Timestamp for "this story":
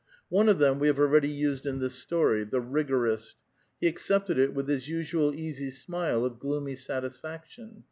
1.77-2.43